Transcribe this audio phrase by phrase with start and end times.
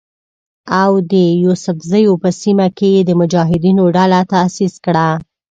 [0.81, 1.13] او د
[1.43, 5.07] یوسفزیو په سیمه کې یې د مجاهدینو ډله تاسیس کړه.